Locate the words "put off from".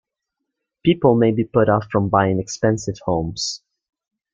1.43-2.09